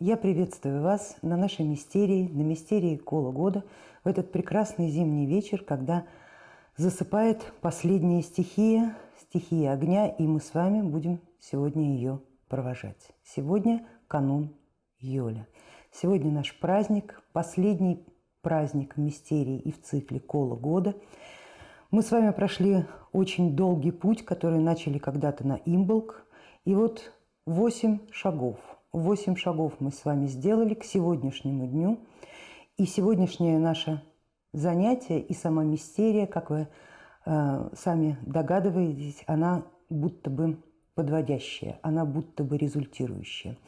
Я 0.00 0.16
приветствую 0.16 0.82
вас 0.82 1.16
на 1.22 1.36
нашей 1.36 1.64
мистерии, 1.64 2.26
на 2.26 2.42
мистерии 2.42 2.96
Кола 2.96 3.30
года, 3.30 3.62
в 4.02 4.08
этот 4.08 4.32
прекрасный 4.32 4.88
зимний 4.90 5.24
вечер, 5.24 5.62
когда 5.62 6.04
засыпает 6.76 7.52
последняя 7.60 8.20
стихия, 8.22 8.96
стихия 9.20 9.72
огня, 9.72 10.08
и 10.08 10.26
мы 10.26 10.40
с 10.40 10.52
вами 10.52 10.82
будем 10.82 11.20
сегодня 11.38 11.94
ее 11.94 12.20
провожать. 12.48 13.12
Сегодня 13.22 13.86
канун 14.08 14.56
Йоля. 14.98 15.46
Сегодня 15.92 16.32
наш 16.32 16.58
праздник, 16.58 17.22
последний 17.32 18.04
праздник 18.42 18.96
мистерии 18.96 19.60
и 19.60 19.70
в 19.70 19.80
цикле 19.80 20.18
Кола 20.18 20.56
года. 20.56 20.96
Мы 21.92 22.02
с 22.02 22.10
вами 22.10 22.32
прошли 22.32 22.84
очень 23.12 23.54
долгий 23.54 23.92
путь, 23.92 24.24
который 24.24 24.58
начали 24.58 24.98
когда-то 24.98 25.46
на 25.46 25.60
Имболк. 25.64 26.26
И 26.64 26.74
вот 26.74 27.12
восемь 27.46 28.00
шагов. 28.10 28.58
Восемь 28.94 29.34
шагов 29.34 29.72
мы 29.80 29.90
с 29.90 30.04
вами 30.04 30.28
сделали 30.28 30.74
к 30.74 30.84
сегодняшнему 30.84 31.66
дню. 31.66 31.98
И 32.76 32.86
сегодняшнее 32.86 33.58
наше 33.58 34.00
занятие 34.52 35.18
и 35.20 35.34
сама 35.34 35.64
мистерия, 35.64 36.28
как 36.28 36.50
вы 36.50 36.68
э, 37.26 37.70
сами 37.74 38.16
догадываетесь, 38.24 39.24
она 39.26 39.64
будто 39.90 40.30
бы 40.30 40.62
подводящая, 40.94 41.80
она 41.82 42.04
будто 42.04 42.44
бы 42.44 42.56
результирующая. 42.56 43.58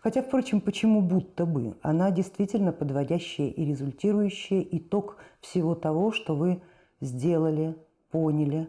Хотя, 0.00 0.20
впрочем, 0.20 0.60
почему 0.60 1.00
будто 1.00 1.46
бы? 1.46 1.78
Она 1.82 2.10
действительно 2.10 2.72
подводящая 2.72 3.50
и 3.50 3.64
результирующая 3.64 4.66
итог 4.68 5.16
всего 5.40 5.76
того, 5.76 6.10
что 6.10 6.34
вы 6.34 6.60
сделали, 7.00 7.76
поняли, 8.10 8.66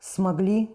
смогли 0.00 0.74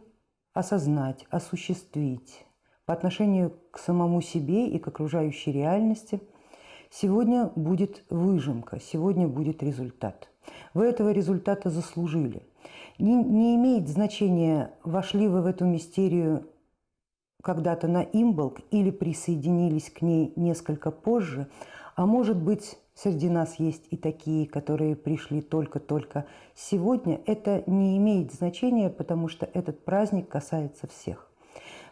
осознать, 0.53 1.25
осуществить 1.31 2.45
по 2.89 2.93
отношению 2.93 3.53
к 3.69 3.77
самому 3.77 4.19
себе 4.19 4.67
и 4.67 4.79
к 4.79 4.87
окружающей 4.87 5.51
реальности, 5.51 6.19
сегодня 6.89 7.51
будет 7.55 8.03
выжимка, 8.09 8.79
сегодня 8.79 9.27
будет 9.27 9.61
результат. 9.61 10.27
Вы 10.73 10.85
этого 10.85 11.11
результата 11.11 11.69
заслужили. 11.69 12.41
Не, 12.97 13.23
не 13.23 13.55
имеет 13.57 13.87
значения, 13.87 14.73
вошли 14.83 15.27
вы 15.27 15.43
в 15.43 15.45
эту 15.45 15.65
мистерию 15.65 16.47
когда-то 17.43 17.87
на 17.87 18.01
имболк 18.01 18.61
или 18.71 18.89
присоединились 18.89 19.91
к 19.91 20.01
ней 20.01 20.33
несколько 20.35 20.89
позже, 20.89 21.47
а 21.95 22.07
может 22.07 22.41
быть, 22.41 22.75
Среди 22.95 23.29
нас 23.29 23.59
есть 23.59 23.85
и 23.91 23.95
такие, 23.95 24.45
которые 24.45 24.93
пришли 24.93 25.41
только-только 25.41 26.25
сегодня. 26.53 27.21
Это 27.25 27.63
не 27.65 27.97
имеет 27.97 28.33
значения, 28.33 28.89
потому 28.89 29.29
что 29.29 29.45
этот 29.53 29.85
праздник 29.85 30.27
касается 30.27 30.85
всех. 30.87 31.28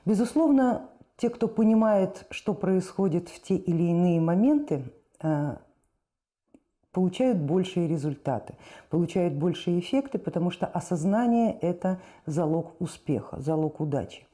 Безусловно, 0.07 0.89
те, 1.17 1.29
кто 1.29 1.49
понимает, 1.49 2.27
что 2.29 2.53
происходит 2.53 3.27
в 3.27 3.41
те 3.41 3.57
или 3.57 3.83
иные 3.89 4.21
моменты, 4.21 4.83
э, 5.21 5.57
получают 6.93 7.39
большие 7.39 7.89
результаты, 7.89 8.53
получают 8.89 9.33
большие 9.33 9.81
эффекты, 9.81 10.17
потому 10.17 10.49
что 10.49 10.65
осознание– 10.65 11.59
это 11.61 11.99
залог 12.25 12.79
успеха, 12.79 13.41
залог 13.41 13.81
удачи. 13.81 14.25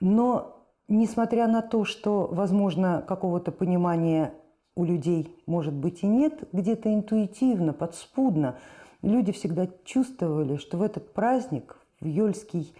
Но 0.00 0.56
несмотря 0.88 1.48
на 1.48 1.60
то, 1.60 1.84
что, 1.84 2.26
возможно, 2.26 3.04
какого-то 3.06 3.52
понимания 3.52 4.32
у 4.74 4.84
людей, 4.86 5.36
может 5.44 5.74
быть, 5.74 6.02
и 6.02 6.06
нет, 6.06 6.48
где-то 6.52 6.94
интуитивно, 6.94 7.74
подспудно. 7.74 8.56
Люди 9.02 9.32
всегда 9.32 9.68
чувствовали, 9.84 10.56
что 10.56 10.78
в 10.78 10.82
этот 10.82 11.12
праздник, 11.12 11.76
в 12.00 12.06
Йольский 12.06 12.74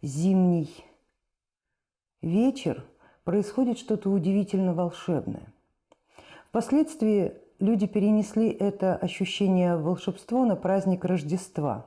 зимний 0.00 0.82
вечер, 2.22 2.84
происходит 3.24 3.78
что-то 3.78 4.10
удивительно 4.10 4.74
волшебное. 4.74 5.52
Впоследствии 6.48 7.34
люди 7.58 7.86
перенесли 7.86 8.48
это 8.48 8.96
ощущение 8.96 9.76
волшебства 9.76 10.44
на 10.44 10.56
праздник 10.56 11.04
Рождества, 11.04 11.86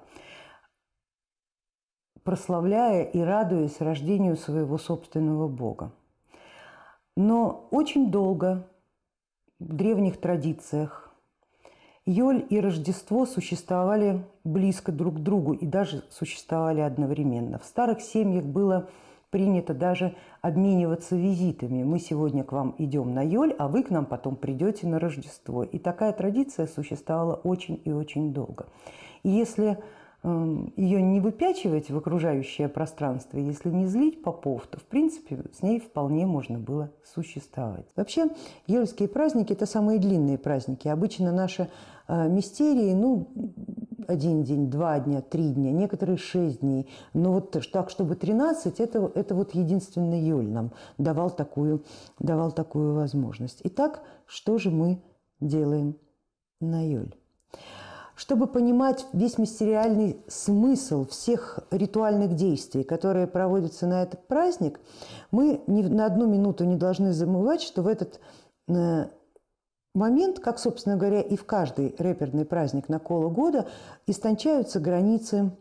прославляя 2.24 3.04
и 3.04 3.20
радуясь 3.20 3.80
рождению 3.80 4.36
своего 4.38 4.78
собственного 4.78 5.48
Бога. 5.48 5.92
Но 7.16 7.68
очень 7.72 8.12
долго 8.12 8.68
в 9.60 9.74
древних 9.74 10.20
традициях 10.20 11.06
Йоль 12.06 12.46
и 12.50 12.60
Рождество 12.60 13.26
существовали 13.26 14.24
близко 14.44 14.92
друг 14.92 15.16
к 15.16 15.20
другу 15.20 15.54
и 15.54 15.66
даже 15.66 16.04
существовали 16.12 16.82
одновременно. 16.82 17.58
В 17.58 17.66
старых 17.66 18.02
семьях 18.02 18.44
было 18.44 18.90
принято 19.36 19.74
даже 19.74 20.16
обмениваться 20.42 21.18
визитами. 21.18 21.84
Мы 21.84 22.00
сегодня 22.00 22.46
к 22.46 22.54
вам 22.54 22.74
идем 22.78 23.12
на 23.14 23.22
Йоль, 23.22 23.54
а 23.60 23.68
вы 23.68 23.84
к 23.84 23.90
нам 23.90 24.06
потом 24.06 24.38
придете 24.38 24.88
на 24.88 24.98
Рождество. 24.98 25.64
И 25.64 25.78
такая 25.78 26.14
традиция 26.14 26.68
существовала 26.68 27.34
очень 27.44 27.82
и 27.84 27.92
очень 27.92 28.32
долго. 28.32 28.68
И 29.24 29.30
если 29.30 29.78
Эм, 30.26 30.74
ее 30.76 31.04
не 31.04 31.20
выпячивать 31.20 31.92
в 31.92 31.98
окружающее 31.98 32.68
пространство, 32.68 33.38
если 33.38 33.70
не 33.70 33.86
злить 33.86 34.24
попов, 34.24 34.66
то, 34.66 34.80
в 34.80 34.84
принципе, 34.84 35.44
с 35.54 35.62
ней 35.62 35.80
вполне 35.80 36.26
можно 36.26 36.58
было 36.58 36.90
существовать. 37.14 37.86
Вообще, 37.96 38.30
Елские 38.66 39.08
праздники– 39.08 39.54
это 39.54 39.68
самые 39.68 40.00
длинные 40.00 40.40
праздники. 40.40 40.88
Обычно 40.88 41.32
наши 41.32 41.70
э, 42.08 42.28
мистерии, 42.28 42.92
ну, 42.94 43.28
один 44.08 44.44
день, 44.44 44.70
два 44.70 45.00
дня, 45.00 45.22
три 45.22 45.50
дня, 45.50 45.72
некоторые 45.72 46.18
шесть 46.18 46.62
дней. 46.62 46.90
Но 47.14 47.34
вот 47.34 47.56
так, 47.72 47.90
чтобы 47.90 48.16
13, 48.16 48.80
это, 48.80 49.12
это 49.16 49.36
вот 49.36 49.54
единственный 49.54 50.22
Йоль 50.22 50.48
нам 50.48 50.72
давал 50.98 51.30
такую, 51.30 51.84
давал 52.20 52.52
такую 52.52 52.94
возможность. 52.94 53.62
Итак, 53.64 54.02
что 54.26 54.58
же 54.58 54.72
мы 54.72 55.02
делаем 55.40 55.96
на 56.60 56.88
Йоль? 56.88 57.14
Чтобы 58.16 58.48
понимать 58.48 59.06
весь 59.12 59.38
мистериальный 59.38 60.18
смысл 60.28 61.06
всех 61.06 61.60
ритуальных 61.70 62.36
действий, 62.36 62.84
которые 62.84 63.28
проводятся 63.28 63.88
на 63.88 64.04
этот 64.04 64.26
праздник, 64.28 64.80
мы 65.32 65.62
ни 65.68 65.82
на 65.82 66.06
одну 66.06 66.26
минуту 66.26 66.64
не 66.64 66.78
должны 66.78 67.12
забывать, 67.12 67.62
что 67.62 67.82
в 67.82 67.88
этот 67.88 68.22
э, 68.70 69.08
момент, 69.96 70.40
как, 70.40 70.60
собственно 70.60 70.98
говоря, 70.98 71.22
и 71.22 71.36
в 71.36 71.46
каждый 71.46 71.96
рэперный 71.98 72.46
праздник 72.46 72.90
на 72.90 73.00
коло 73.00 73.30
года, 73.30 73.68
истончаются 74.06 74.80
границы 74.80 75.52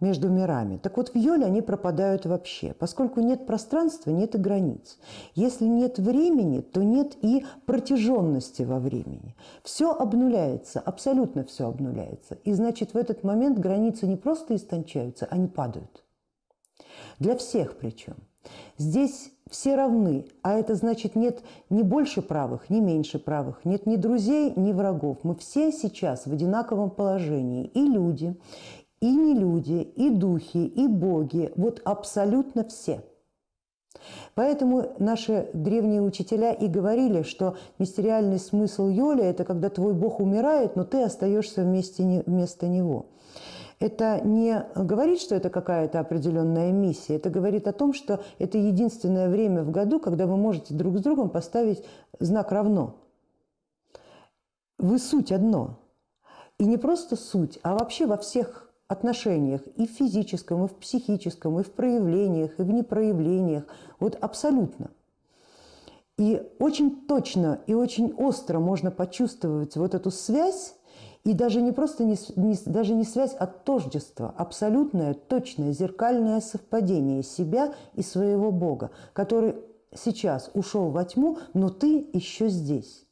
между 0.00 0.28
мирами. 0.28 0.76
Так 0.76 0.96
вот, 0.96 1.10
в 1.10 1.16
Йоле 1.16 1.46
они 1.46 1.62
пропадают 1.62 2.26
вообще, 2.26 2.74
поскольку 2.74 3.20
нет 3.20 3.46
пространства, 3.46 4.10
нет 4.10 4.34
и 4.34 4.38
границ. 4.38 4.98
Если 5.34 5.64
нет 5.64 5.98
времени, 5.98 6.60
то 6.60 6.82
нет 6.82 7.16
и 7.22 7.46
протяженности 7.64 8.62
во 8.62 8.78
времени. 8.78 9.34
Все 9.62 9.92
обнуляется, 9.92 10.80
абсолютно 10.80 11.44
все 11.44 11.68
обнуляется. 11.68 12.36
И 12.44 12.52
значит, 12.52 12.92
в 12.92 12.96
этот 12.96 13.24
момент 13.24 13.58
границы 13.58 14.06
не 14.06 14.16
просто 14.16 14.54
истончаются, 14.56 15.26
они 15.30 15.48
падают. 15.48 16.04
Для 17.18 17.36
всех 17.36 17.78
причем. 17.78 18.16
Здесь 18.76 19.30
все 19.50 19.76
равны, 19.76 20.26
а 20.42 20.54
это 20.54 20.74
значит 20.74 21.14
нет 21.14 21.42
ни 21.70 21.82
больше 21.82 22.20
правых, 22.22 22.68
ни 22.68 22.80
меньше 22.80 23.18
правых, 23.18 23.64
нет 23.64 23.86
ни 23.86 23.96
друзей, 23.96 24.52
ни 24.56 24.72
врагов. 24.72 25.18
Мы 25.22 25.36
все 25.36 25.72
сейчас 25.72 26.26
в 26.26 26.32
одинаковом 26.32 26.90
положении, 26.90 27.66
и 27.66 27.80
люди, 27.80 28.36
и 29.00 29.14
не 29.14 29.34
люди, 29.34 29.82
и 29.94 30.10
духи, 30.10 30.66
и 30.66 30.88
боги, 30.88 31.52
вот 31.56 31.80
абсолютно 31.84 32.64
все. 32.64 33.02
Поэтому 34.34 34.94
наши 34.98 35.48
древние 35.52 36.02
учителя 36.02 36.52
и 36.52 36.66
говорили, 36.66 37.22
что 37.22 37.56
мистериальный 37.78 38.38
смысл 38.38 38.88
Йоли– 38.88 39.22
это 39.24 39.44
когда 39.44 39.70
твой 39.70 39.94
бог 39.94 40.20
умирает, 40.20 40.76
но 40.76 40.84
ты 40.84 41.02
остаешься 41.02 41.62
вместе, 41.62 42.22
вместо 42.26 42.66
него. 42.66 43.06
Это 43.78 44.20
не 44.24 44.66
говорит, 44.74 45.20
что 45.20 45.34
это 45.34 45.50
какая-то 45.50 46.00
определенная 46.00 46.72
миссия, 46.72 47.16
это 47.16 47.28
говорит 47.28 47.68
о 47.68 47.72
том, 47.72 47.92
что 47.92 48.22
это 48.38 48.56
единственное 48.56 49.28
время 49.28 49.62
в 49.62 49.70
году, 49.70 50.00
когда 50.00 50.26
вы 50.26 50.36
можете 50.36 50.72
друг 50.72 50.96
с 50.96 51.02
другом 51.02 51.28
поставить 51.28 51.84
знак 52.18 52.52
«равно». 52.52 52.96
Вы 54.78 54.98
суть 54.98 55.32
одно. 55.32 55.78
И 56.58 56.64
не 56.64 56.78
просто 56.78 57.16
суть, 57.16 57.58
а 57.62 57.74
вообще 57.74 58.06
во 58.06 58.16
всех 58.16 58.70
отношениях, 58.88 59.60
и 59.76 59.86
в 59.86 59.90
физическом, 59.90 60.64
и 60.64 60.68
в 60.68 60.74
психическом, 60.76 61.58
и 61.60 61.62
в 61.62 61.72
проявлениях, 61.72 62.58
и 62.58 62.62
в 62.62 62.70
непроявлениях. 62.70 63.64
Вот 63.98 64.16
абсолютно. 64.20 64.90
И 66.18 66.42
очень 66.58 67.06
точно 67.06 67.60
и 67.66 67.74
очень 67.74 68.14
остро 68.14 68.58
можно 68.58 68.90
почувствовать 68.90 69.76
вот 69.76 69.94
эту 69.94 70.10
связь, 70.10 70.74
и 71.26 71.34
даже 71.34 71.60
не 71.60 71.72
просто 71.72 72.04
не, 72.04 72.16
не, 72.36 72.56
даже 72.66 72.94
не 72.94 73.02
связь, 73.02 73.34
а 73.36 73.48
тождество, 73.48 74.32
абсолютное, 74.36 75.12
точное, 75.12 75.72
зеркальное 75.72 76.40
совпадение 76.40 77.24
себя 77.24 77.74
и 77.94 78.02
своего 78.02 78.52
Бога, 78.52 78.92
который 79.12 79.56
сейчас 79.92 80.52
ушел 80.54 80.90
во 80.90 81.04
тьму, 81.04 81.38
но 81.52 81.68
ты 81.68 82.08
еще 82.12 82.48
здесь. 82.48 83.08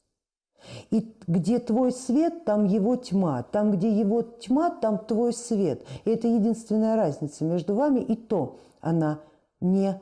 И 0.92 1.12
где 1.26 1.58
твой 1.58 1.90
свет, 1.90 2.44
там 2.44 2.66
его 2.66 2.94
тьма. 2.94 3.42
Там, 3.42 3.72
где 3.72 3.90
его 3.90 4.22
тьма, 4.22 4.70
там 4.70 4.98
твой 4.98 5.32
свет. 5.32 5.84
И 6.04 6.10
это 6.10 6.28
единственная 6.28 6.94
разница 6.94 7.44
между 7.44 7.74
вами, 7.74 7.98
и 7.98 8.14
то 8.14 8.60
она 8.80 9.22
не 9.60 10.00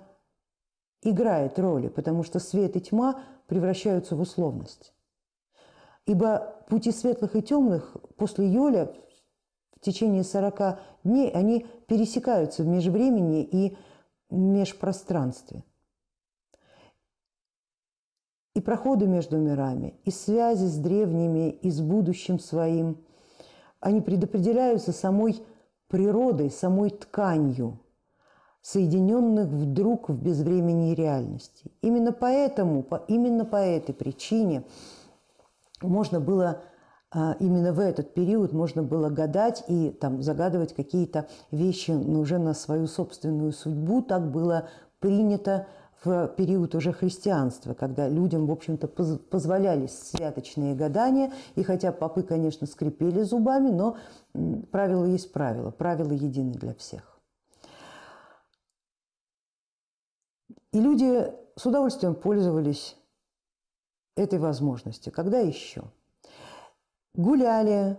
играет 1.00 1.58
роли, 1.58 1.88
потому 1.88 2.24
что 2.24 2.40
свет 2.40 2.76
и 2.76 2.80
тьма 2.82 3.22
превращаются 3.46 4.16
в 4.16 4.20
условность. 4.20 4.92
Ибо 6.06 6.64
пути 6.68 6.90
светлых 6.90 7.36
и 7.36 7.42
темных 7.42 7.96
после 8.16 8.48
Йоля 8.48 8.92
в 9.76 9.80
течение 9.80 10.24
40 10.24 10.80
дней 11.04 11.30
они 11.30 11.66
пересекаются 11.86 12.62
в 12.62 12.66
межвремени 12.66 13.42
и 13.42 13.76
межпространстве. 14.30 15.64
И 18.54 18.60
проходы 18.60 19.06
между 19.06 19.38
мирами, 19.38 19.94
и 20.04 20.10
связи 20.10 20.66
с 20.66 20.76
древними, 20.76 21.50
и 21.50 21.70
с 21.70 21.80
будущим 21.80 22.38
своим, 22.38 22.98
они 23.80 24.00
предопределяются 24.00 24.92
самой 24.92 25.42
природой, 25.88 26.50
самой 26.50 26.90
тканью, 26.90 27.80
соединенных 28.60 29.48
вдруг 29.48 30.08
в 30.08 30.22
безвременной 30.22 30.94
реальности. 30.94 31.70
Именно 31.80 32.12
поэтому, 32.12 32.86
именно 33.08 33.44
по 33.44 33.56
этой 33.56 33.94
причине 33.94 34.64
можно 35.82 36.20
было 36.20 36.62
а, 37.14 37.36
именно 37.40 37.72
в 37.74 37.78
этот 37.78 38.14
период 38.14 38.52
можно 38.52 38.82
было 38.82 39.10
гадать 39.10 39.64
и 39.68 39.90
там, 39.90 40.22
загадывать 40.22 40.74
какие-то 40.74 41.28
вещи 41.50 41.90
ну, 41.90 42.20
уже 42.20 42.38
на 42.38 42.54
свою 42.54 42.86
собственную 42.86 43.52
судьбу. 43.52 44.00
Так 44.00 44.30
было 44.30 44.68
принято 44.98 45.66
в 46.02 46.28
период 46.28 46.74
уже 46.74 46.92
христианства, 46.92 47.74
когда 47.74 48.08
людям, 48.08 48.46
в 48.46 48.50
общем-то, 48.50 48.88
позволялись 48.88 49.92
святочные 49.92 50.74
гадания. 50.74 51.32
И 51.54 51.62
хотя 51.62 51.92
попы, 51.92 52.22
конечно, 52.22 52.66
скрипели 52.66 53.22
зубами, 53.22 53.70
но 53.70 53.96
правило 54.70 55.04
есть 55.04 55.32
правило, 55.32 55.70
правила 55.70 56.12
едины 56.12 56.52
для 56.54 56.74
всех. 56.74 57.20
И 60.72 60.80
люди 60.80 61.30
с 61.56 61.66
удовольствием 61.66 62.14
пользовались 62.14 62.96
этой 64.16 64.38
возможностью. 64.38 65.12
Когда 65.12 65.38
еще? 65.38 65.84
Гуляли, 67.14 67.98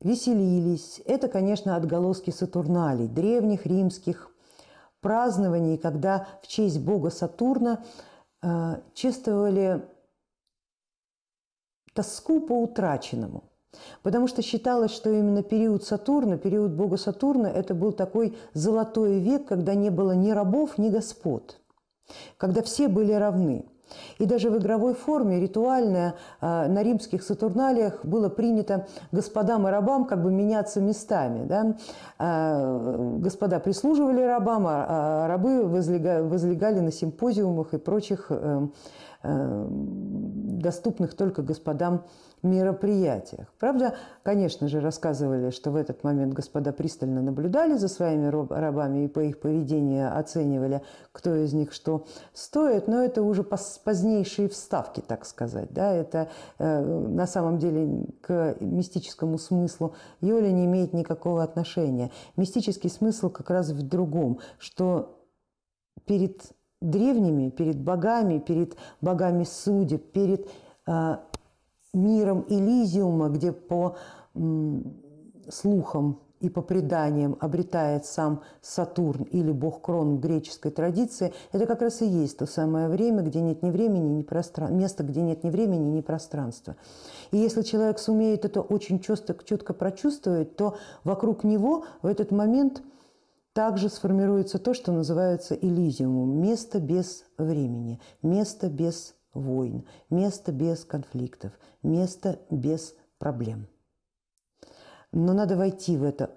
веселились. 0.00 1.00
Это, 1.04 1.28
конечно, 1.28 1.76
отголоски 1.76 2.30
Сатурналей, 2.30 3.08
древних 3.08 3.66
римских 3.66 4.30
празднований, 5.00 5.78
когда 5.78 6.26
в 6.42 6.46
честь 6.46 6.80
бога 6.80 7.10
Сатурна 7.10 7.84
э, 8.42 8.80
чествовали 8.94 9.84
тоску 11.94 12.40
по 12.40 12.52
утраченному. 12.62 13.44
Потому 14.02 14.28
что 14.28 14.42
считалось, 14.42 14.90
что 14.92 15.10
именно 15.10 15.42
период 15.42 15.84
Сатурна, 15.84 16.38
период 16.38 16.72
бога 16.72 16.96
Сатурна, 16.96 17.48
это 17.48 17.74
был 17.74 17.92
такой 17.92 18.36
золотой 18.54 19.18
век, 19.18 19.46
когда 19.46 19.74
не 19.74 19.90
было 19.90 20.12
ни 20.12 20.30
рабов, 20.30 20.78
ни 20.78 20.88
господ, 20.88 21.60
когда 22.36 22.62
все 22.62 22.88
были 22.88 23.12
равны. 23.12 23.66
И 24.18 24.26
даже 24.26 24.50
в 24.50 24.58
игровой 24.58 24.94
форме, 24.94 25.40
ритуальная, 25.40 26.14
а, 26.40 26.68
на 26.68 26.82
римских 26.82 27.22
сатурналиях 27.22 28.04
было 28.04 28.28
принято 28.28 28.86
господам 29.12 29.66
и 29.68 29.70
рабам 29.70 30.04
как 30.04 30.22
бы 30.22 30.30
меняться 30.30 30.80
местами. 30.80 31.44
Да? 31.46 31.76
А, 32.18 33.16
господа 33.18 33.60
прислуживали 33.60 34.22
рабам, 34.22 34.64
а 34.66 35.26
рабы 35.28 35.66
возлегали 35.66 36.80
на 36.80 36.92
симпозиумах 36.92 37.74
и 37.74 37.78
прочих 37.78 38.26
э, 38.30 38.66
э, 39.22 39.66
доступных 40.58 41.14
только 41.14 41.42
господам 41.42 42.04
мероприятиях. 42.42 43.52
Правда, 43.58 43.96
конечно 44.22 44.68
же, 44.68 44.80
рассказывали, 44.80 45.50
что 45.50 45.70
в 45.70 45.76
этот 45.76 46.04
момент 46.04 46.34
господа 46.34 46.72
пристально 46.72 47.20
наблюдали 47.20 47.74
за 47.74 47.88
своими 47.88 48.28
рабами 48.28 49.04
и 49.04 49.08
по 49.08 49.20
их 49.20 49.40
поведению 49.40 50.16
оценивали, 50.16 50.82
кто 51.12 51.34
из 51.34 51.52
них 51.52 51.72
что 51.72 52.06
стоит, 52.32 52.86
но 52.86 53.02
это 53.02 53.22
уже 53.22 53.42
позднейшие 53.42 54.48
вставки, 54.48 55.00
так 55.00 55.24
сказать. 55.24 55.72
Да? 55.72 55.92
Это 55.92 56.28
э, 56.58 56.80
на 56.80 57.26
самом 57.26 57.58
деле 57.58 58.06
к 58.20 58.56
мистическому 58.60 59.38
смыслу 59.38 59.94
Йоли 60.20 60.50
не 60.50 60.66
имеет 60.66 60.92
никакого 60.92 61.42
отношения. 61.42 62.10
Мистический 62.36 62.90
смысл 62.90 63.30
как 63.30 63.50
раз 63.50 63.70
в 63.70 63.82
другом, 63.82 64.38
что 64.58 65.18
перед 66.04 66.42
древними, 66.80 67.50
перед 67.50 67.80
богами, 67.80 68.38
перед 68.38 68.76
богами 69.00 69.44
судеб, 69.44 70.12
перед 70.12 70.48
э, 70.86 71.16
миром 71.92 72.44
Элизиума, 72.48 73.28
где 73.28 73.52
по 73.52 73.96
слухам 75.50 76.20
и 76.40 76.48
по 76.48 76.62
преданиям 76.62 77.36
обретает 77.40 78.06
сам 78.06 78.42
Сатурн 78.60 79.24
или 79.24 79.50
бог 79.50 79.82
Крон 79.82 80.16
в 80.16 80.20
греческой 80.20 80.70
традиции, 80.70 81.32
это 81.52 81.66
как 81.66 81.82
раз 81.82 82.00
и 82.00 82.06
есть 82.06 82.38
то 82.38 82.46
самое 82.46 82.88
время, 82.88 83.22
где 83.22 83.40
нет 83.40 83.62
ни 83.62 83.70
времени, 83.70 84.08
ни 84.08 84.22
пространства, 84.22 84.76
место, 84.76 85.02
где 85.02 85.20
нет 85.20 85.42
ни 85.42 85.50
времени, 85.50 85.88
ни 85.90 86.00
пространства. 86.00 86.76
И 87.32 87.38
если 87.38 87.62
человек 87.62 87.98
сумеет 87.98 88.44
это 88.44 88.60
очень 88.60 89.00
четко, 89.00 89.36
четко 89.44 89.74
прочувствовать, 89.74 90.54
то 90.54 90.76
вокруг 91.02 91.42
него 91.42 91.84
в 92.02 92.06
этот 92.06 92.30
момент 92.30 92.82
также 93.52 93.88
сформируется 93.88 94.58
то, 94.58 94.74
что 94.74 94.92
называется 94.92 95.54
Элизиумом– 95.54 96.40
место 96.42 96.80
без 96.80 97.24
времени, 97.36 98.00
место 98.22 98.68
без 98.68 99.14
войн, 99.34 99.84
место 100.10 100.52
без 100.52 100.84
конфликтов, 100.84 101.52
место 101.82 102.38
без 102.50 102.94
проблем. 103.18 103.68
Но 105.12 105.32
надо 105.32 105.56
войти 105.56 105.96
в 105.96 106.04
это 106.04 106.30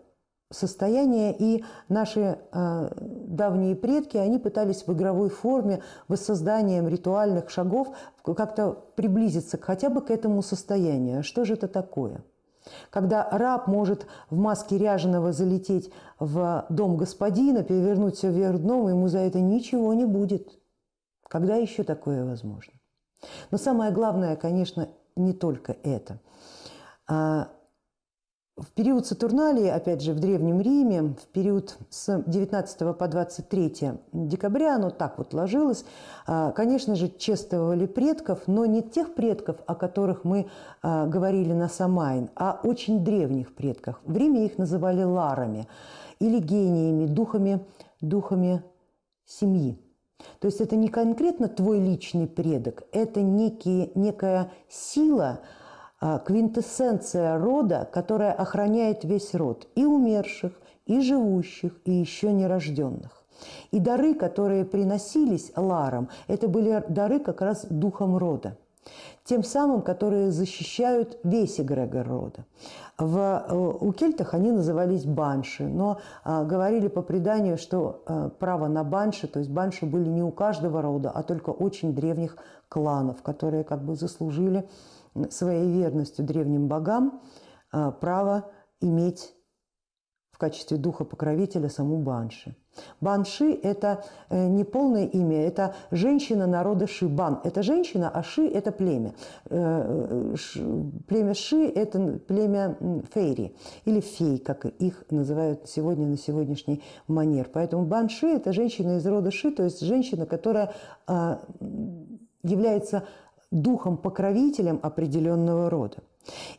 состояние, 0.52 1.36
и 1.38 1.64
наши 1.90 2.38
э, 2.52 2.90
давние 3.00 3.76
предки, 3.76 4.18
они 4.18 4.38
пытались 4.38 4.86
в 4.86 4.94
игровой 4.94 5.30
форме, 5.30 5.82
воссозданием 6.08 6.88
ритуальных 6.88 7.50
шагов 7.50 7.90
как-то 8.24 8.72
приблизиться 8.96 9.58
хотя 9.62 9.90
бы 9.90 10.02
к 10.02 10.12
этому 10.12 10.42
состоянию. 10.42 11.24
Что 11.24 11.46
же 11.46 11.54
это 11.54 11.68
такое? 11.68 12.24
Когда 12.90 13.28
раб 13.30 13.68
может 13.68 14.08
в 14.30 14.38
маске 14.38 14.78
ряженого 14.78 15.34
залететь 15.34 15.92
в 16.20 16.66
дом 16.70 16.98
господина, 16.98 17.64
перевернуть 17.64 18.16
все 18.16 18.30
вверх 18.32 18.60
дном, 18.60 18.90
ему 18.90 19.08
за 19.08 19.20
это 19.20 19.40
ничего 19.40 19.94
не 19.94 20.06
будет. 20.06 20.60
Когда 21.28 21.56
еще 21.56 21.84
такое 21.84 22.26
возможно? 22.26 22.74
Но 23.52 23.58
самое 23.58 23.92
главное, 23.92 24.36
конечно, 24.36 24.90
не 25.16 25.34
только 25.34 25.76
это. 25.84 26.20
В 28.62 28.74
период 28.74 29.08
Сатурналии, 29.08 29.68
опять 29.68 30.02
же, 30.02 30.14
в 30.14 30.20
Древнем 30.20 30.62
Риме, 30.62 31.16
в 31.20 31.26
период 31.34 31.78
с 31.90 32.22
19 32.28 32.96
по 32.96 33.08
23 33.08 33.94
декабря, 34.14 34.76
оно 34.76 34.92
так 34.92 35.18
вот 35.18 35.34
ложилось, 35.34 35.84
а, 36.28 36.52
конечно 36.52 36.96
же, 36.96 37.10
чествовали 37.10 37.88
предков, 37.88 38.42
но 38.46 38.68
не 38.68 38.84
тех 38.84 39.16
предков, 39.16 39.58
о 39.66 39.74
которых 39.74 40.26
мы 40.26 40.48
а, 40.84 41.08
говорили 41.08 41.54
на 41.54 41.70
Самайн, 41.70 42.30
а 42.36 42.60
очень 42.64 43.04
древних 43.04 43.56
предков. 43.56 44.00
В 44.06 44.16
Риме 44.16 44.46
их 44.46 44.60
называли 44.60 45.02
ларами 45.02 45.68
или 46.20 46.38
гениями, 46.38 47.08
духами, 47.08 47.66
духами 48.00 48.64
семьи. 49.26 49.80
То 50.40 50.46
есть 50.46 50.62
это 50.62 50.76
не 50.76 50.90
конкретно 50.90 51.48
твой 51.48 51.80
личный 51.80 52.28
предок, 52.28 52.84
это 52.92 53.24
некие, 53.24 53.90
некая 53.96 54.52
сила, 54.70 55.40
квинтэссенция 56.02 57.38
рода, 57.38 57.88
которая 57.92 58.34
охраняет 58.34 59.04
весь 59.04 59.34
род 59.34 59.68
и 59.76 59.86
умерших, 59.86 60.54
и 60.86 61.00
живущих, 61.02 61.80
и 61.86 61.92
еще 61.92 62.32
нерожденных. 62.32 63.24
И 63.72 63.80
дары, 63.80 64.14
которые 64.14 64.66
приносились 64.66 65.52
Ларам, 65.56 66.10
это 66.28 66.48
были 66.48 66.84
дары 66.90 67.20
как 67.20 67.42
раз 67.42 67.66
духом 67.70 68.18
рода 68.18 68.58
тем 69.24 69.44
самым, 69.44 69.82
которые 69.82 70.32
защищают 70.32 71.20
весь 71.24 71.60
эгрегор 71.60 72.08
рода. 72.08 72.46
В, 72.98 73.18
э, 73.18 73.56
у 73.56 73.94
кельтах 73.94 74.34
они 74.34 74.52
назывались 74.52 75.06
банши, 75.06 75.64
но 75.64 76.00
а, 76.24 76.44
говорили 76.44 76.88
по 76.88 77.02
преданию, 77.02 77.58
что 77.58 78.04
а, 78.06 78.30
право 78.30 78.68
на 78.68 78.84
банши, 78.84 79.28
то 79.28 79.40
есть 79.40 79.52
банши 79.52 79.86
были 79.86 80.08
не 80.08 80.24
у 80.24 80.32
каждого 80.32 80.82
рода, 80.82 81.12
а 81.12 81.24
только 81.24 81.52
очень 81.52 81.94
древних 81.94 82.38
кланов, 82.70 83.22
которые 83.22 83.64
как 83.64 83.84
бы 83.84 83.96
заслужили 83.96 84.68
своей 85.30 85.72
верностью 85.72 86.26
древним 86.26 86.68
богам 86.68 87.22
а, 87.72 87.92
право 87.92 88.52
иметь 88.80 89.34
в 90.32 90.38
качестве 90.38 90.78
духа 90.78 91.06
покровителя 91.06 91.70
саму 91.70 91.98
банши. 91.98 92.56
Банши– 93.02 93.54
это 93.64 94.04
э, 94.30 94.48
не 94.48 94.64
полное 94.64 95.06
имя, 95.06 95.46
это 95.46 95.76
женщина 95.92 96.48
народа 96.48 96.88
Ши. 96.88 97.08
Бан– 97.08 97.42
это 97.44 97.64
женщина, 97.64 98.10
а 98.10 98.24
Ши– 98.24 98.48
это 98.54 98.72
племя. 98.72 99.14
Э, 99.50 100.34
э, 100.34 100.62
племя 101.08 101.34
Ши– 101.34 101.68
это 101.76 102.20
племя 102.28 102.78
фейри 103.14 103.56
или 103.86 104.00
фей, 104.00 104.38
как 104.38 104.66
их 104.66 105.04
называют 105.10 105.68
сегодня 105.68 106.08
на 106.08 106.18
сегодняшний 106.18 106.82
манер. 107.08 107.50
Поэтому 107.52 107.86
Банши– 107.86 108.28
это 108.28 108.54
женщина 108.54 108.98
из 108.98 109.06
рода 109.06 109.32
Ши, 109.32 109.52
то 109.52 109.64
есть 109.64 109.82
женщина, 109.82 110.26
которая 110.26 110.74
а, 111.08 111.42
является 112.44 113.04
духом-покровителем 113.52 114.80
определенного 114.82 115.70
рода. 115.70 115.98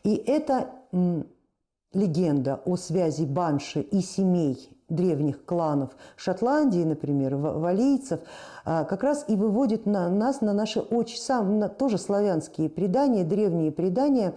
И 0.05 0.15
это 0.15 0.69
легенда 1.93 2.61
о 2.65 2.77
связи 2.77 3.25
Банши 3.25 3.81
и 3.81 4.01
семей 4.01 4.71
древних 4.89 5.45
кланов 5.45 5.91
Шотландии, 6.17 6.85
например, 6.85 7.37
валийцев, 7.37 8.21
а, 8.65 8.85
как 8.85 9.03
раз 9.03 9.25
и 9.29 9.37
выводит 9.37 9.87
на 9.87 10.09
нас 10.11 10.41
на 10.41 10.53
наши 10.53 10.81
очень 10.81 11.19
сам, 11.19 11.59
на, 11.59 11.69
тоже 11.69 11.99
славянские 11.99 12.69
предания, 12.69 13.25
древние 13.25 13.73
предания, 13.73 14.35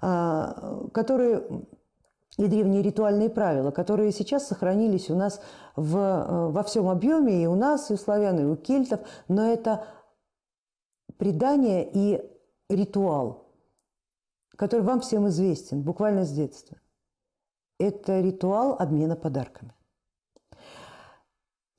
а, 0.00 0.86
которые 0.92 1.42
и 2.38 2.46
древние 2.46 2.80
ритуальные 2.80 3.28
правила, 3.28 3.70
которые 3.70 4.12
сейчас 4.12 4.46
сохранились 4.46 5.10
у 5.10 5.14
нас 5.14 5.42
в, 5.76 5.96
э, 5.96 6.48
во 6.48 6.62
всем 6.62 6.88
объеме, 6.88 7.42
и 7.42 7.46
у 7.46 7.54
нас, 7.54 7.90
и 7.90 7.94
у 7.94 7.96
славян, 7.98 8.38
и 8.38 8.44
у 8.44 8.56
кельтов, 8.56 9.00
но 9.28 9.46
это 9.46 9.84
предание 11.20 11.86
и 11.92 12.24
ритуал, 12.70 13.46
который 14.56 14.80
вам 14.80 15.02
всем 15.02 15.28
известен, 15.28 15.82
буквально 15.82 16.24
с 16.24 16.32
детства. 16.32 16.78
Это 17.78 18.20
ритуал 18.20 18.74
обмена 18.78 19.16
подарками. 19.16 19.74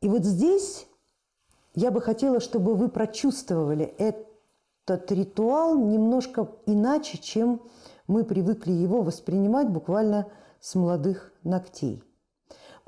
И 0.02 0.08
вот 0.08 0.24
здесь 0.26 0.88
я 1.74 1.90
бы 1.90 2.02
хотела, 2.02 2.40
чтобы 2.40 2.76
вы 2.76 2.88
прочувствовали 2.88 3.86
этот 3.98 5.12
ритуал 5.12 5.76
немножко 5.76 6.48
иначе, 6.68 7.18
чем 7.18 7.64
мы 8.06 8.24
привыкли 8.24 8.74
его 8.74 9.02
воспринимать 9.02 9.70
буквально 9.70 10.32
с 10.60 10.76
молодых 10.76 11.34
ногтей. 11.44 12.04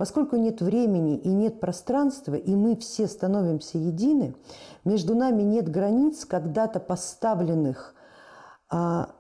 Поскольку 0.03 0.36
нет 0.36 0.62
времени 0.62 1.15
и 1.15 1.29
нет 1.29 1.62
пространства, 1.62 2.36
и 2.36 2.55
мы 2.55 2.75
все 2.75 3.07
становимся 3.07 3.77
едины, 3.77 4.36
между 4.83 5.15
нами 5.15 5.43
нет 5.43 5.69
границ, 5.69 6.25
когда-то 6.25 6.81
поставленных 6.81 7.95
а, 8.69 9.12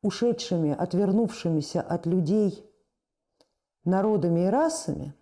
ушедшими, 0.00 0.76
отвернувшимися 0.78 1.80
от 1.80 2.06
людей 2.06 2.64
народами 3.84 4.46
и 4.46 4.46
расами, 4.46 5.12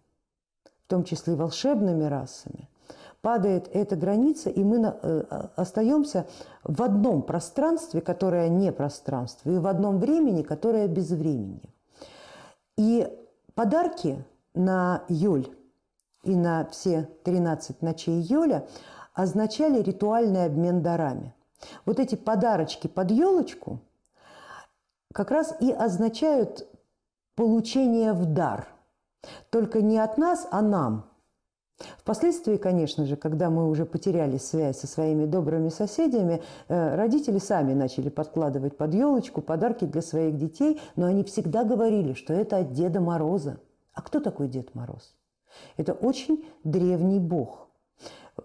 в 0.84 0.88
том 0.90 1.04
числе 1.04 1.32
и 1.32 1.36
волшебными 1.36 2.04
расами, 2.04 2.68
падает 3.22 3.70
эта 3.72 3.96
граница, 3.96 4.50
и 4.50 4.62
мы 4.62 4.82
э, 4.84 5.20
остаемся 5.56 6.26
в 6.62 6.82
одном 6.82 7.22
пространстве, 7.22 8.02
которое 8.02 8.50
не 8.50 8.70
пространство, 8.70 9.48
и 9.48 9.58
в 9.58 9.66
одном 9.66 9.98
времени, 9.98 10.42
которое 10.42 10.88
без 10.88 11.08
времени. 11.08 11.74
И 12.76 13.16
подарки 13.60 14.24
на 14.54 15.04
Йоль 15.10 15.54
и 16.22 16.34
на 16.34 16.64
все 16.70 17.10
13 17.24 17.82
ночей 17.82 18.18
Йоля 18.22 18.66
означали 19.12 19.82
ритуальный 19.82 20.46
обмен 20.46 20.80
дарами. 20.80 21.34
Вот 21.84 22.00
эти 22.00 22.14
подарочки 22.14 22.86
под 22.86 23.10
елочку 23.10 23.80
как 25.12 25.30
раз 25.30 25.54
и 25.60 25.70
означают 25.70 26.66
получение 27.34 28.14
в 28.14 28.24
дар. 28.24 28.66
Только 29.50 29.82
не 29.82 29.98
от 29.98 30.16
нас, 30.16 30.48
а 30.50 30.62
нам– 30.62 31.09
Впоследствии, 31.98 32.56
конечно 32.56 33.06
же, 33.06 33.16
когда 33.16 33.50
мы 33.50 33.68
уже 33.68 33.86
потеряли 33.86 34.36
связь 34.36 34.78
со 34.78 34.86
своими 34.86 35.26
добрыми 35.26 35.68
соседями, 35.70 36.42
э, 36.68 36.94
родители 36.94 37.38
сами 37.38 37.72
начали 37.72 38.08
подкладывать 38.08 38.76
под 38.76 38.94
елочку 38.94 39.40
подарки 39.40 39.84
для 39.84 40.02
своих 40.02 40.36
детей, 40.36 40.80
но 40.96 41.06
они 41.06 41.24
всегда 41.24 41.64
говорили, 41.64 42.12
что 42.12 42.32
это 42.32 42.58
от 42.58 42.72
Деда 42.72 43.00
Мороза. 43.00 43.60
А 43.94 44.02
кто 44.02 44.20
такой 44.20 44.48
Дед 44.48 44.74
Мороз? 44.74 45.14
Это 45.76 45.92
очень 45.92 46.44
древний 46.64 47.18
бог. 47.18 47.68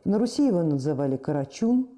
На 0.04 0.18
Руси 0.18 0.48
его 0.48 0.64
называли 0.64 1.18
Карачун, 1.18 1.95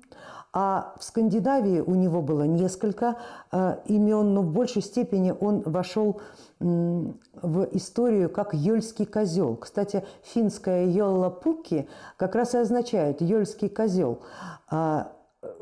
а 0.53 0.93
в 0.97 1.03
Скандинавии 1.03 1.79
у 1.79 1.95
него 1.95 2.21
было 2.21 2.43
несколько 2.43 3.17
э, 3.51 3.77
имен, 3.85 4.33
но 4.33 4.41
в 4.41 4.51
большей 4.51 4.81
степени 4.81 5.33
он 5.39 5.61
вошел 5.61 6.21
в 6.59 7.67
историю 7.73 8.29
как 8.29 8.53
Йольский 8.53 9.05
козел. 9.05 9.55
Кстати, 9.55 10.03
финская 10.23 10.87
Йолла 10.87 11.29
Пуки 11.29 11.87
как 12.17 12.33
раз 12.33 12.55
и 12.55 12.57
означает 12.57 13.21
Йольский 13.21 13.69
козел. 13.69 14.21
А, 14.69 15.11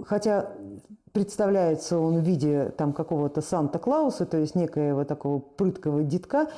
хотя 0.06 0.52
представляется 1.16 1.98
он 1.98 2.20
в 2.20 2.24
виде 2.24 2.72
там 2.78 2.94
какого-то 2.94 3.42
Санта-Клауса, 3.42 4.28
то 4.28 4.38
есть 4.38 4.54
некоего 4.54 5.04
такого 5.04 5.40
прыткого 5.40 6.04
детка 6.04 6.50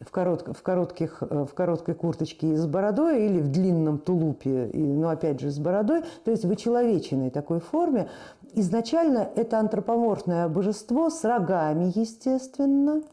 в, 0.00 0.10
корот, 0.10 0.48
в, 0.48 0.60
коротких, 0.62 1.18
в 1.20 1.54
короткой 1.54 1.94
курточке 1.94 2.56
с 2.56 2.66
бородой 2.66 3.26
или 3.26 3.38
в 3.40 3.52
длинном 3.52 3.98
тулупе, 3.98 4.70
и, 4.70 4.82
но 4.82 5.10
опять 5.10 5.38
же 5.38 5.52
с 5.52 5.60
бородой, 5.60 6.02
то 6.24 6.32
есть 6.32 6.44
в 6.44 6.50
очеловеченной 6.50 7.30
такой 7.30 7.60
форме. 7.60 8.08
Изначально 8.54 9.28
это 9.36 9.60
антропоморфное 9.60 10.48
божество 10.48 11.10
с 11.10 11.22
рогами, 11.22 11.92
естественно– 11.94 13.02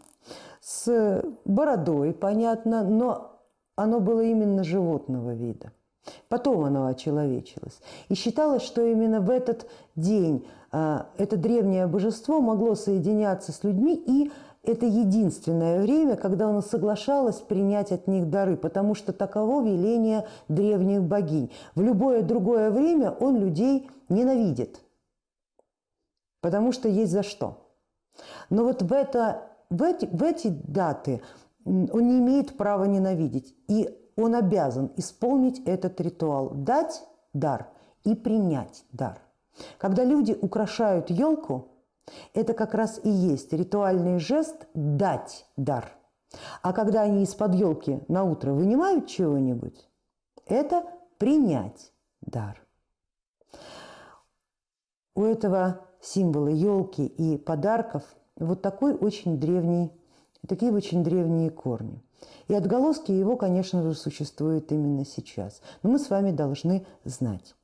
с 0.63 1.24
бородой, 1.43 2.13
понятно, 2.13 2.83
но 2.83 3.41
оно 3.75 4.00
было 4.00 4.22
именно 4.22 4.63
животного 4.63 5.33
вида. 5.33 5.74
Потом 6.27 6.65
оно 6.65 6.88
очеловечилось. 6.88 7.79
И 8.10 8.15
считалось, 8.15 8.63
что 8.63 8.81
именно 8.81 9.22
в 9.22 9.29
этот 9.29 9.67
день 9.95 10.45
а, 10.72 11.07
это 11.17 11.38
древнее 11.38 11.88
божество 11.88 12.41
могло 12.41 12.75
соединяться 12.75 13.51
с 13.51 13.63
людьми, 13.63 13.95
и 13.95 14.31
это 14.63 14.86
единственное 14.86 15.81
время, 15.81 16.15
когда 16.15 16.50
оно 16.50 16.62
соглашалось 16.62 17.41
принять 17.41 17.91
от 17.91 18.07
них 18.07 18.29
дары, 18.29 18.57
потому 18.57 18.95
что 18.95 19.13
таково 19.13 19.63
веление 19.63 20.25
древних 20.48 21.03
богинь. 21.03 21.51
В 21.75 21.81
любое 21.81 22.22
другое 22.22 22.72
время 22.72 23.12
он 23.12 23.38
людей 23.38 23.89
ненавидит, 24.10 24.79
потому 26.41 26.72
что 26.72 26.88
есть 26.88 27.12
за 27.12 27.24
что. 27.24 27.67
Но 28.50 28.63
вот 28.63 28.81
в 28.81 28.93
это 28.93 29.43
в 29.69 29.81
эти, 29.83 30.05
в 30.05 30.24
эти 30.24 30.48
даты 30.48 31.22
он 31.65 32.07
не 32.07 32.19
имеет 32.19 32.55
права 32.57 32.86
ненавидеть. 32.86 33.55
И 33.67 33.89
он 34.15 34.36
обязан 34.36 34.91
исполнить 34.98 35.60
этот 35.65 36.00
ритуал, 36.01 36.51
дать 36.51 37.05
дар 37.34 37.70
и 38.03 38.15
принять 38.15 38.86
дар. 38.91 39.22
Когда 39.77 40.03
люди 40.03 40.38
украшают 40.39 41.10
елку, 41.10 41.70
это 42.34 42.53
как 42.53 42.74
раз 42.74 43.00
и 43.03 43.10
есть 43.10 43.53
ритуальный 43.53 44.20
жест 44.20 44.67
дать 44.74 45.48
дар. 45.55 45.96
А 46.62 46.74
когда 46.74 47.01
они 47.01 47.24
из-под 47.24 47.53
елки 47.55 48.01
на 48.08 48.24
утро 48.24 48.51
вынимают 48.51 49.08
чего-нибудь, 49.08 49.88
это 50.46 50.84
принять 51.17 51.93
дар. 52.22 52.62
У 55.15 55.24
этого 55.24 55.86
символа 56.01 56.50
елки 56.50 57.05
и 57.05 57.38
подарков– 57.38 58.03
вот 58.38 58.62
такой 58.62 58.93
очень 58.93 59.39
древний, 59.39 59.91
такие 60.48 60.72
очень 60.72 61.03
древние 61.03 61.51
корни. 61.51 62.02
И 62.48 62.53
отголоски 62.53 63.12
его, 63.12 63.38
конечно 63.38 63.82
же, 63.82 63.94
существуют 63.94 64.72
именно 64.72 65.06
сейчас. 65.06 65.62
Но 65.82 65.92
мы 65.92 66.00
с 66.00 66.10
вами 66.10 66.32
должны 66.32 66.86
знать. 67.03 67.56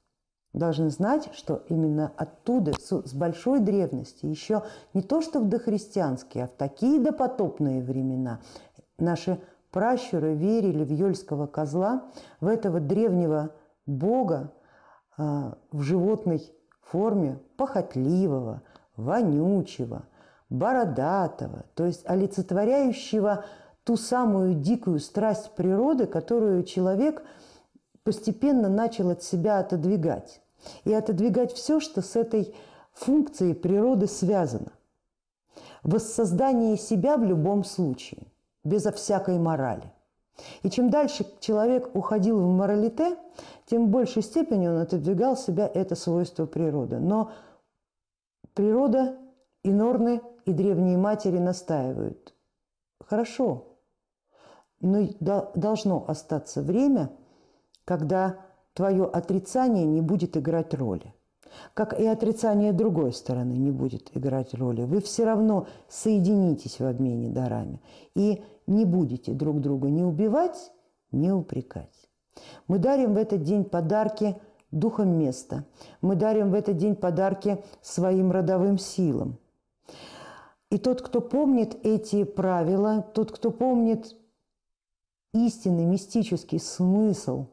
Должны 0.54 0.90
знать, 0.90 1.30
что 1.34 1.64
именно 1.70 2.12
оттуда, 2.18 2.74
с 2.80 3.14
большой 3.14 3.60
древности, 3.60 4.26
еще 4.26 4.64
не 4.94 5.02
то 5.02 5.22
что 5.22 5.40
в 5.40 5.48
дохристианские, 5.48 6.46
а 6.46 6.48
в 6.48 6.52
такие 6.52 7.00
допотопные 7.00 7.84
времена, 7.84 8.40
наши 8.98 9.40
пращуры 9.72 10.34
верили 10.34 10.84
в 10.84 10.92
Йольского 10.92 11.46
козла, 11.46 12.12
в 12.42 12.48
этого 12.48 12.80
древнего 12.80 13.52
бога 13.86 14.52
а, 15.18 15.58
в 15.72 15.82
животной 15.84 16.52
форме, 16.82 17.40
похотливого, 17.56 18.64
вонючего– 18.96 20.04
бородатого, 20.50 21.66
то 21.76 21.86
есть 21.86 22.08
олицетворяющего 22.08 23.46
ту 23.90 23.98
самую 23.98 24.54
дикую 24.54 25.00
страсть 25.00 25.50
природы, 25.56 26.06
которую 26.06 26.62
человек 26.62 27.24
постепенно 28.04 28.70
начал 28.70 29.10
от 29.10 29.24
себя 29.24 29.58
отодвигать. 29.58 30.44
И 30.84 30.94
отодвигать 30.94 31.54
все, 31.54 31.80
что 31.80 32.04
с 32.04 32.16
этой 32.16 32.54
функцией 32.94 33.56
природы 33.56 34.06
связано. 34.06 34.74
Воссоздание 35.82 36.78
себя 36.78 37.18
в 37.18 37.24
любом 37.24 37.64
случае, 37.64 38.28
безо 38.64 38.92
всякой 38.92 39.40
морали. 39.40 39.92
И 40.62 40.70
чем 40.70 40.92
дальше 40.92 41.26
человек 41.40 41.90
уходил 41.96 42.40
в 42.40 42.48
моралите, 42.48 43.18
тем 43.66 43.88
в 43.88 43.90
большей 43.90 44.22
степени 44.22 44.68
он 44.68 44.78
отодвигал 44.78 45.36
себя 45.36 45.66
это 45.66 45.96
свойство 45.96 46.46
природы. 46.46 47.00
Но 47.00 47.32
природа 48.54 49.18
и 49.64 49.72
норны 49.72 50.22
и 50.46 50.54
древние 50.54 51.00
матери 51.00 51.40
настаивают. 51.40 52.36
Хорошо, 53.04 53.69
но 54.82 55.08
должно 55.22 56.06
остаться 56.08 56.62
время, 56.62 57.12
когда 57.86 58.38
твое 58.74 59.06
отрицание 59.06 59.86
не 59.86 60.02
будет 60.02 60.38
играть 60.38 60.74
роли. 60.74 61.14
Как 61.74 62.00
и 62.00 62.06
отрицание 62.06 62.74
другой 62.74 63.12
стороны 63.12 63.54
не 63.54 63.72
будет 63.72 64.16
играть 64.16 64.54
роли. 64.54 64.84
Вы 64.84 65.02
все 65.02 65.26
равно 65.26 65.68
соединитесь 65.88 66.80
в 66.80 66.86
обмене 66.86 67.30
дарами 67.30 67.82
и 68.16 68.44
не 68.68 68.86
будете 68.86 69.34
друг 69.34 69.60
друга 69.60 69.90
не 69.90 70.04
убивать, 70.04 70.72
не 71.12 71.32
упрекать. 71.32 72.08
Мы 72.68 72.78
дарим 72.78 73.16
в 73.16 73.18
этот 73.18 73.42
день 73.42 73.66
подарки 73.66 74.40
духом 74.72 75.18
места. 75.18 75.66
Мы 76.02 76.16
дарим 76.16 76.52
в 76.52 76.54
этот 76.54 76.78
день 76.78 76.96
подарки 76.96 77.64
своим 77.82 78.32
родовым 78.32 78.78
силам– 78.78 79.40
и 80.70 80.78
тот, 80.78 81.02
кто 81.02 81.20
помнит 81.20 81.78
эти 81.84 82.24
правила, 82.24 83.04
тот, 83.14 83.32
кто 83.32 83.50
помнит 83.50 84.16
истинный 85.34 85.86
мистический 85.86 86.60
смысл 86.60 87.48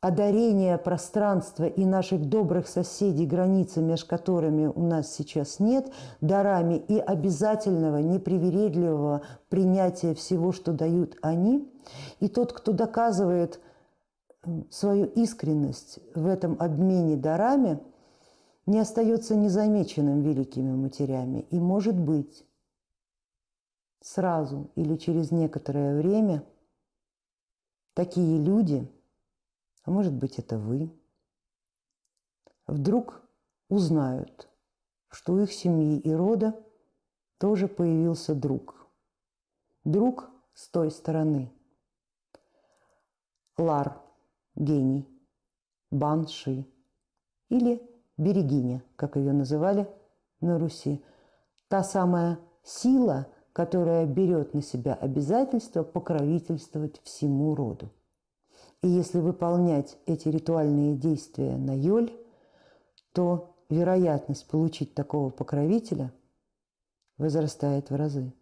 одарения 0.00 0.78
пространства 0.78 1.64
и 1.64 1.84
наших 1.84 2.26
добрых 2.26 2.68
соседей, 2.68 3.26
границы, 3.26 3.80
между 3.80 4.06
которыми 4.06 4.66
у 4.66 4.82
нас 4.82 5.12
сейчас 5.12 5.58
нет, 5.58 5.92
дарами 6.20 6.76
и 6.76 6.98
обязательного, 6.98 7.98
непривередливого 7.98 9.22
принятия 9.48 10.14
всего, 10.14 10.52
что 10.52 10.72
дают 10.72 11.16
они. 11.20 11.68
И 12.20 12.28
тот, 12.28 12.52
кто 12.52 12.72
доказывает 12.72 13.60
свою 14.70 15.06
искренность 15.06 15.98
в 16.14 16.26
этом 16.26 16.56
обмене 16.60 17.16
дарами, 17.16 17.80
не 18.66 18.78
остается 18.78 19.34
незамеченным 19.34 20.20
великими 20.20 20.72
матерями. 20.74 21.46
И, 21.50 21.58
может 21.58 21.98
быть, 21.98 22.46
сразу 24.00 24.70
или 24.76 24.96
через 24.96 25.32
некоторое 25.32 25.96
время 25.96 26.44
такие 27.98 28.38
люди, 28.38 28.88
а 29.82 29.90
может 29.90 30.12
быть 30.12 30.38
это 30.38 30.56
вы, 30.56 30.96
вдруг 32.68 33.20
узнают, 33.68 34.48
что 35.08 35.32
у 35.32 35.40
их 35.40 35.52
семьи 35.52 35.98
и 35.98 36.12
рода 36.12 36.54
тоже 37.38 37.66
появился 37.66 38.36
друг. 38.36 38.86
Друг 39.82 40.30
с 40.54 40.68
той 40.68 40.92
стороны. 40.92 41.52
Лар, 43.56 44.00
гений, 44.54 45.08
банши 45.90 46.68
или 47.48 47.82
берегиня, 48.16 48.84
как 48.94 49.16
ее 49.16 49.32
называли 49.32 49.92
на 50.40 50.56
Руси. 50.60 51.04
Та 51.66 51.82
самая 51.82 52.38
сила– 52.62 53.26
которая 53.58 54.06
берет 54.06 54.54
на 54.54 54.62
себя 54.62 54.94
обязательство 54.94 55.82
покровительствовать 55.82 57.00
всему 57.02 57.56
роду. 57.56 57.90
И 58.82 58.88
если 58.88 59.18
выполнять 59.18 59.98
эти 60.06 60.28
ритуальные 60.28 60.94
действия 60.94 61.56
на 61.56 61.76
Йоль, 61.76 62.12
то 63.12 63.56
вероятность 63.68 64.46
получить 64.46 64.94
такого 64.94 65.30
покровителя 65.30 66.12
возрастает 67.16 67.90
в 67.90 67.96
разы. 67.96 68.32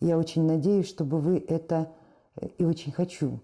Я 0.00 0.18
очень 0.18 0.42
надеюсь, 0.42 0.86
чтобы 0.86 1.18
вы 1.18 1.38
это, 1.38 1.94
и 2.58 2.64
очень 2.66 2.92
хочу, 2.92 3.40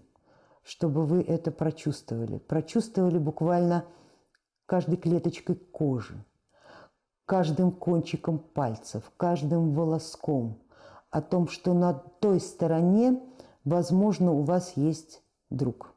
чтобы 0.61 1.07
вы 1.07 1.23
это 1.23 1.49
прочувствовали. 1.49 2.37
Прочувствовали 2.37 3.17
буквально 3.17 3.83
каждой 4.67 4.97
клеточкой 4.97 5.55
кожи, 5.55 6.23
каждым 7.27 7.71
кончиком 7.71 8.39
пальцев, 8.39 9.11
каждым 9.17 9.73
волоском 9.73 10.57
о 11.11 11.21
том, 11.21 11.47
что 11.49 11.73
на 11.73 11.93
той 11.93 12.39
стороне, 12.39 13.21
возможно, 13.65 14.31
у 14.31 14.43
вас 14.43 14.77
есть 14.77 15.21
друг. 15.49 15.93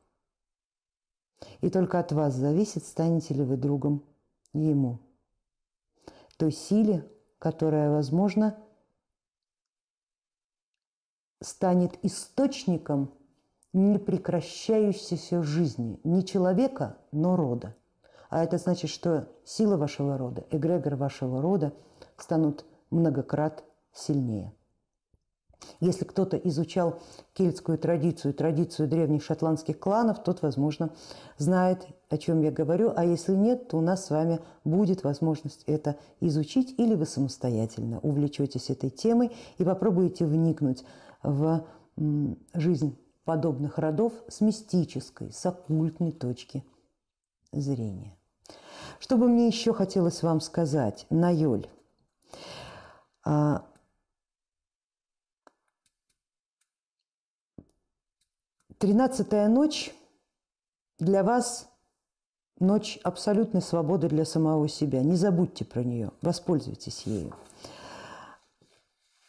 И 1.61 1.71
только 1.71 2.01
от 2.01 2.13
вас 2.13 2.35
зависит, 2.35 2.85
станете 2.85 3.33
ли 3.35 3.45
вы 3.45 3.57
другом 3.57 4.05
ему. 4.53 4.99
Той 6.37 6.51
силе, 6.51 7.09
которая, 7.39 7.91
возможно, 7.91 8.59
станет 11.41 11.97
источником 12.05 13.15
непрекращающейся 13.73 15.45
жизни 15.45 16.01
не 16.03 16.25
человека, 16.25 16.99
но 17.13 17.37
рода. 17.37 17.77
А 18.31 18.43
это 18.45 18.59
значит, 18.59 18.91
что 18.91 19.29
сила 19.45 19.77
вашего 19.77 20.17
рода, 20.17 20.45
эгрегор 20.51 20.95
вашего 20.95 21.43
рода 21.43 21.73
станут 22.17 22.65
многократ 22.91 23.65
сильнее. 23.93 24.55
Если 25.81 26.05
кто-то 26.05 26.37
изучал 26.39 27.01
кельтскую 27.35 27.77
традицию, 27.77 28.33
традицию 28.33 28.89
древних 28.89 29.23
шотландских 29.23 29.79
кланов, 29.79 30.23
тот, 30.23 30.43
возможно, 30.43 30.95
знает, 31.37 31.87
о 32.09 32.17
чем 32.17 32.41
я 32.41 32.51
говорю. 32.51 32.93
А 32.97 33.05
если 33.05 33.35
нет, 33.35 33.69
то 33.69 33.77
у 33.77 33.81
нас 33.81 34.07
с 34.07 34.11
вами 34.11 34.41
будет 34.65 35.05
возможность 35.05 35.65
это 35.67 35.97
изучить, 36.21 36.79
или 36.79 36.95
вы 36.95 37.07
самостоятельно 37.07 37.99
увлечетесь 38.01 38.71
этой 38.71 38.90
темой 38.90 39.33
и 39.59 39.64
попробуете 39.64 40.25
вникнуть 40.25 40.85
в 41.23 41.66
жизнь 42.55 42.97
подобных 43.25 43.77
родов 43.77 44.12
с 44.29 44.40
мистической, 44.40 45.33
с 45.33 45.45
оккультной 45.45 46.12
точки 46.12 46.64
зрения. 47.53 48.16
Что 49.01 49.17
бы 49.17 49.29
мне 49.29 49.49
еще 49.49 49.73
хотелось 49.73 50.23
вам 50.23 50.43
сказать, 50.43 51.07
Найоль? 51.09 51.67
А, 53.25 53.67
тринадцатая 58.77 59.49
ночь 59.49 59.95
для 60.99 61.25
вас 61.25 61.71
ночь 62.59 63.01
абсолютной 63.03 63.63
свободы 63.63 64.11
для 64.11 64.27
самого 64.27 64.69
себя. 64.69 65.03
Не 65.03 65.17
забудьте 65.17 65.65
про 65.65 65.83
нее, 65.83 66.13
воспользуйтесь 66.21 67.05
ею. 67.05 67.35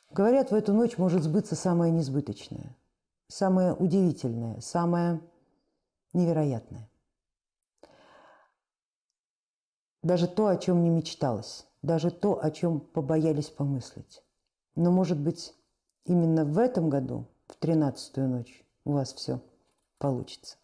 Говорят, 0.10 0.52
в 0.52 0.54
эту 0.54 0.74
ночь 0.74 0.98
может 0.98 1.24
сбыться 1.24 1.56
самое 1.56 1.94
несбыточное, 1.94 2.76
самое 3.30 3.74
удивительное, 3.74 4.60
самое 4.60 5.22
невероятное. 6.12 6.90
Даже 10.04 10.28
то, 10.28 10.48
о 10.48 10.58
чем 10.58 10.84
не 10.84 10.90
мечталось, 10.90 11.68
даже 11.82 12.10
то, 12.10 12.44
о 12.44 12.50
чем 12.52 12.80
побоялись 12.80 13.50
помыслить. 13.50 14.24
Но, 14.76 14.92
может 14.92 15.20
быть, 15.20 15.54
именно 16.06 16.44
в 16.44 16.58
этом 16.58 16.90
году, 16.90 17.28
в 17.48 17.56
тринадцатую 17.56 18.30
ночь, 18.30 18.66
у 18.84 18.94
вас 18.94 19.14
все 19.14 19.42
получится. 20.00 20.58